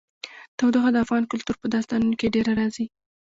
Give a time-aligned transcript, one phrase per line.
[0.57, 2.85] تودوخه د افغان کلتور په داستانونو کې ډېره راځي.